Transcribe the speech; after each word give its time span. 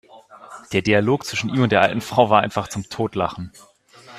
Der 0.73 0.81
Dialog 0.81 1.25
zwischen 1.27 1.51
ihm 1.53 1.61
und 1.61 1.71
der 1.71 1.81
alten 1.81 2.01
Frau 2.01 2.31
war 2.31 2.41
einfach 2.41 2.67
zum 2.69 2.89
Totlachen! 2.89 3.51